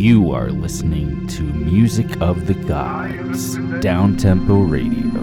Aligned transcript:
You 0.00 0.32
are 0.32 0.48
listening 0.48 1.26
to 1.26 1.42
Music 1.42 2.22
of 2.22 2.46
the 2.46 2.54
Gods, 2.54 3.58
Downtempo 3.84 4.66
Radio, 4.66 5.20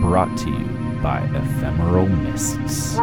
brought 0.00 0.36
to 0.38 0.50
you 0.50 1.00
by 1.00 1.20
Ephemeral 1.20 2.08
Mists. 2.08 2.96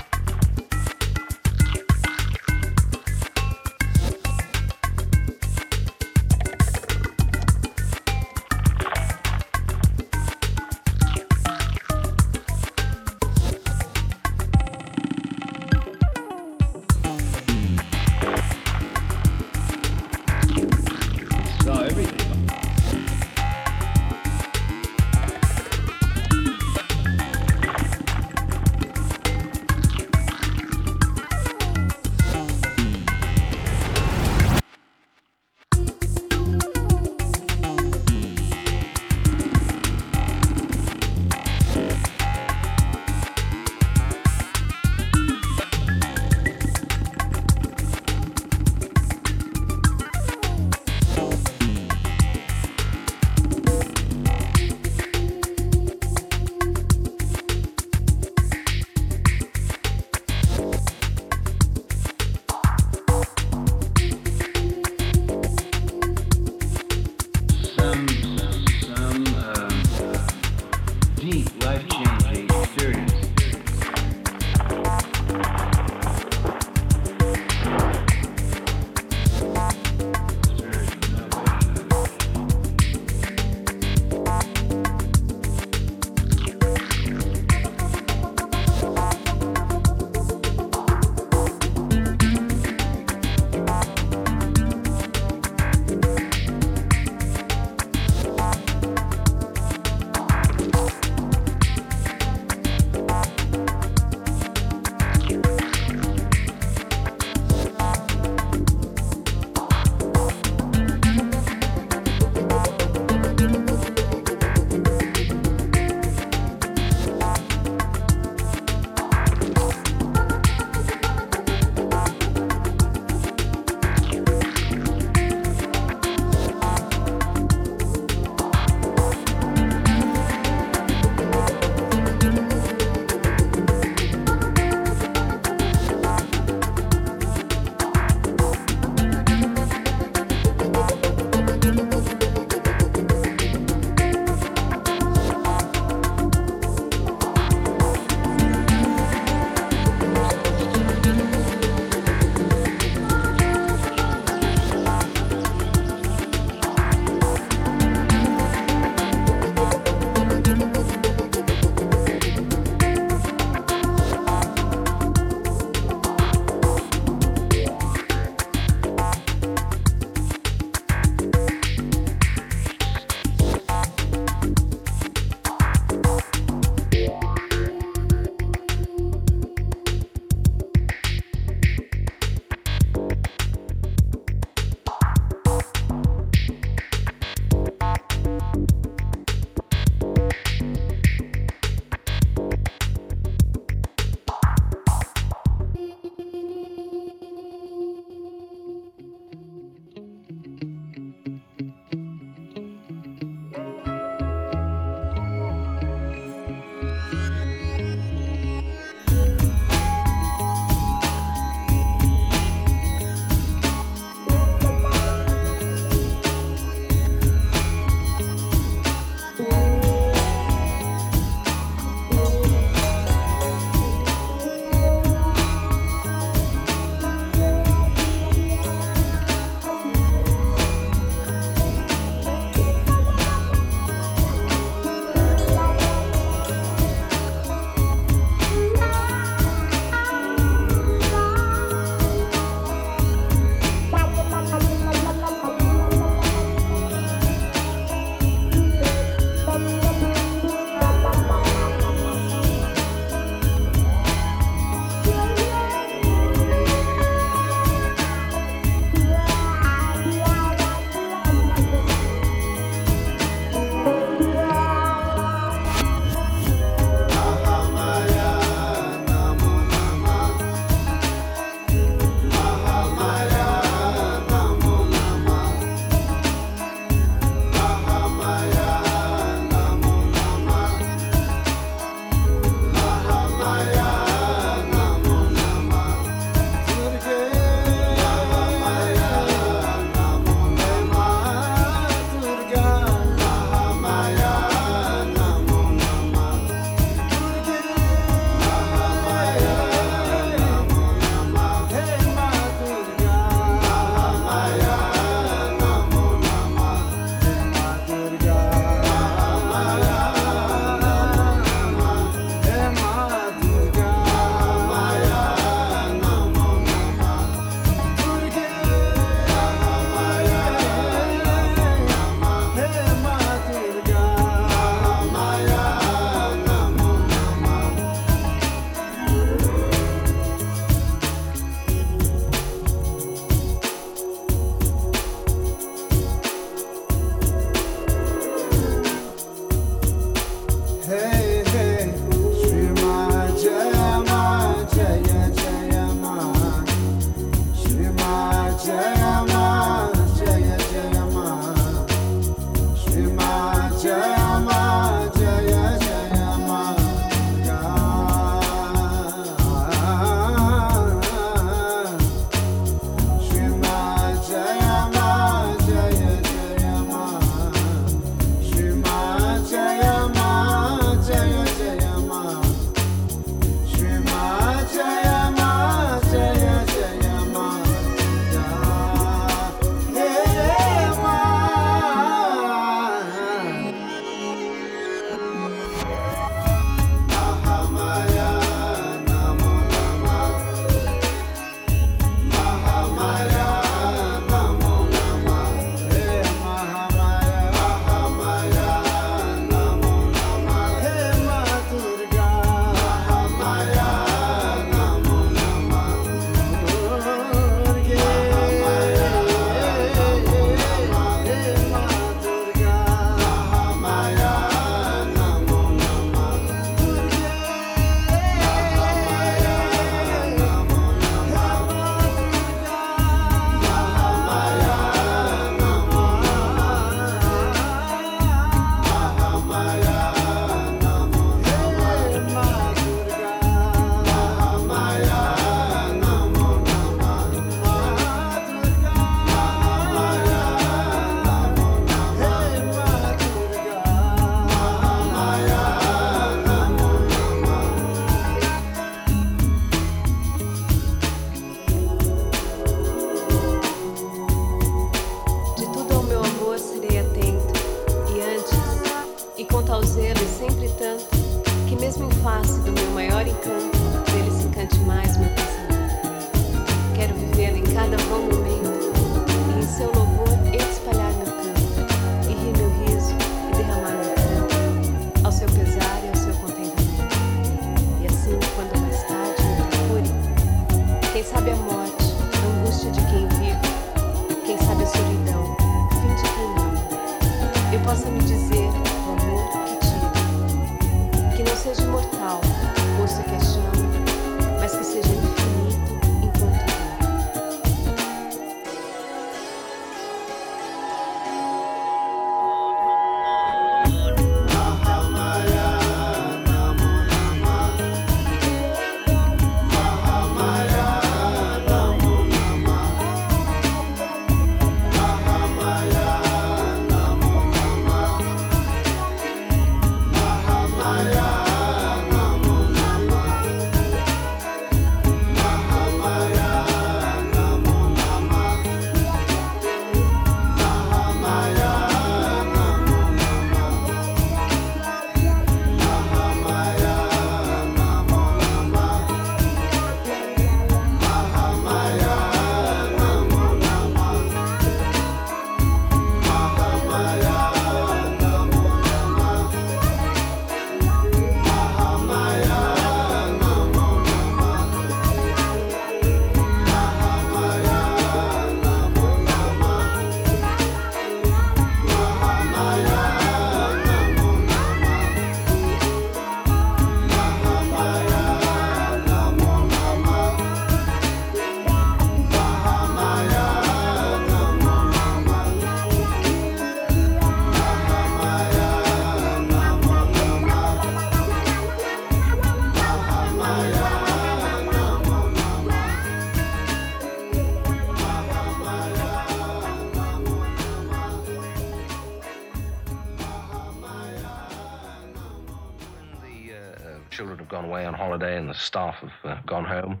staff 598.74 598.96
have 598.96 599.12
uh, 599.24 599.40
gone 599.46 599.64
home. 599.64 600.00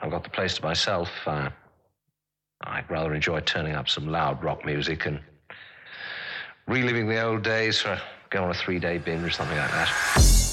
I've 0.00 0.10
got 0.10 0.24
the 0.24 0.30
place 0.30 0.54
to 0.54 0.62
myself. 0.62 1.10
Uh, 1.26 1.50
I'd 2.62 2.90
rather 2.90 3.14
enjoy 3.14 3.40
turning 3.40 3.74
up 3.74 3.90
some 3.90 4.08
loud 4.08 4.42
rock 4.42 4.64
music 4.64 5.04
and 5.04 5.20
reliving 6.66 7.08
the 7.08 7.20
old 7.20 7.42
days 7.42 7.78
for 7.78 8.00
going 8.30 8.46
on 8.46 8.50
a 8.52 8.54
three 8.54 8.78
day 8.78 8.96
binge 8.96 9.22
or 9.22 9.28
something 9.28 9.58
like 9.58 9.70
that. 9.70 10.47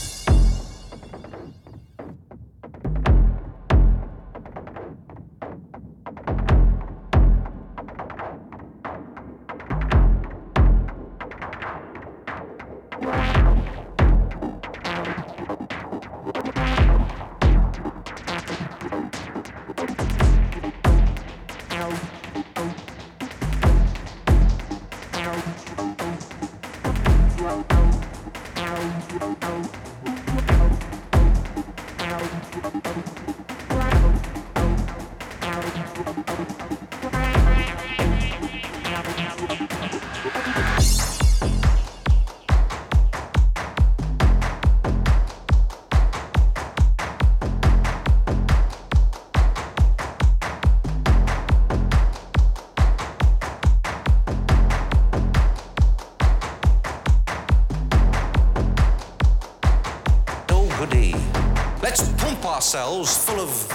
cells 62.76 63.18
full 63.26 63.40
of 63.40 63.70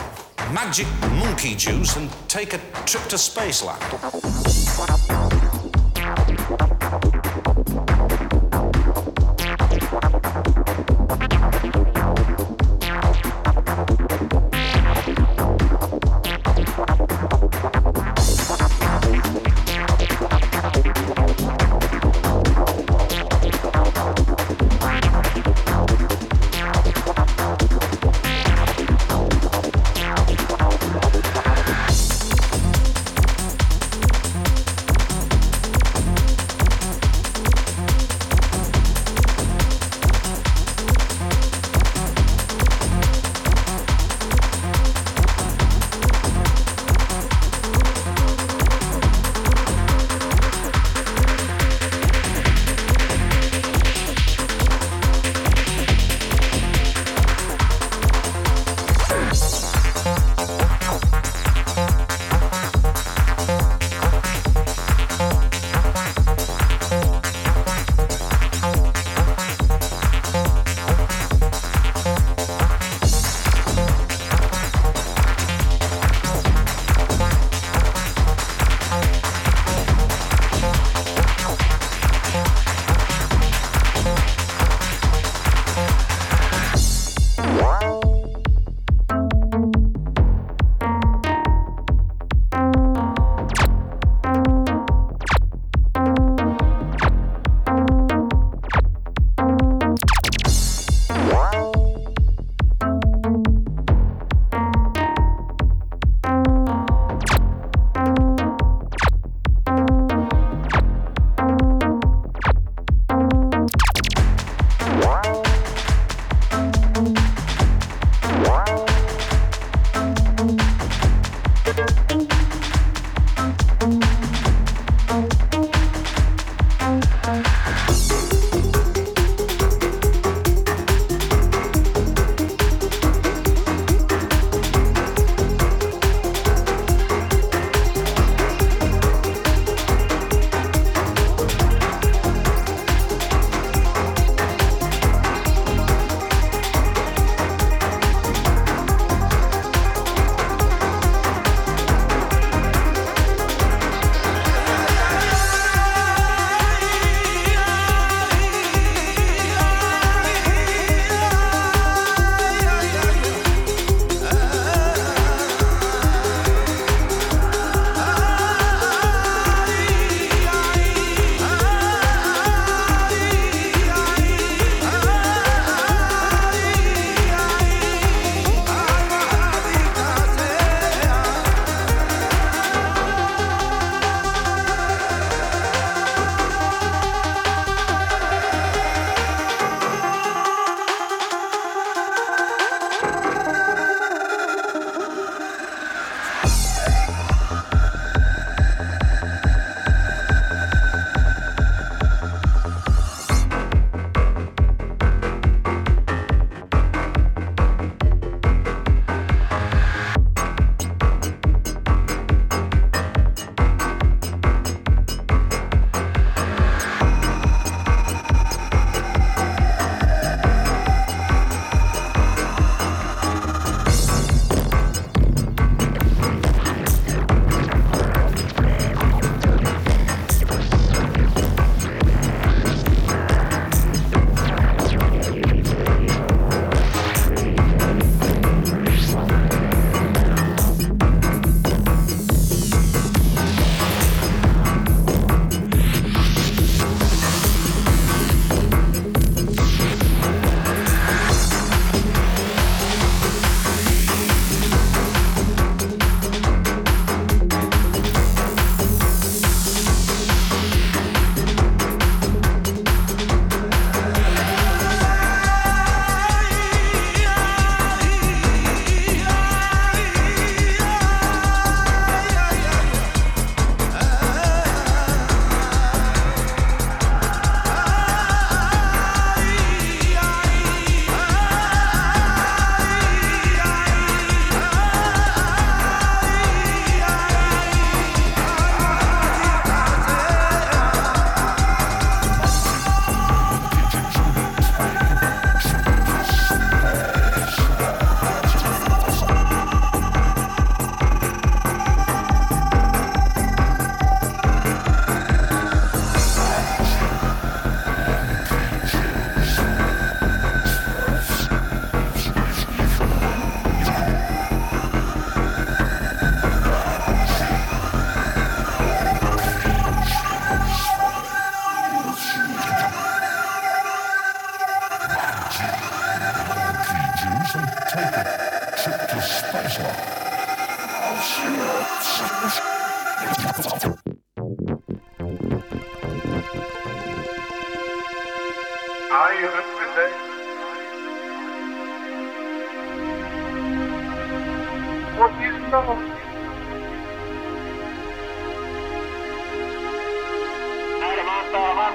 magic 0.52 0.86
monkey 1.24 1.54
juice 1.54 1.96
and 1.96 2.10
take 2.28 2.52
a 2.52 2.58
trip 2.84 3.02
to 3.04 3.16
spaceland. 3.16 4.19